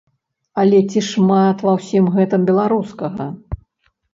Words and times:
Але 0.61 0.79
ці 0.93 1.03
шмат 1.09 1.61
ва 1.67 1.75
ўсім 1.81 2.09
гэтым 2.17 2.41
беларускага? 2.51 3.29